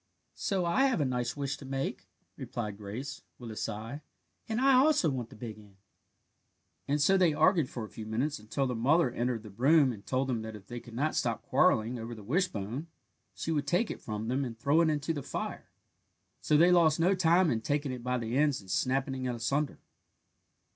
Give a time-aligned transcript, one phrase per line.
[0.33, 4.01] "So have I a nice wish to make," replied Grace, with a sigh,
[4.49, 5.75] "and I also want the big end."
[6.87, 10.03] And so they argued for a few minutes, until their mother entered the room and
[10.03, 12.87] told them that if they could not stop quarrelling over the wishbone
[13.35, 15.69] she would take it from them and throw it into the fire.
[16.39, 19.77] So they lost no time in taking it by the ends and snapping it asunder.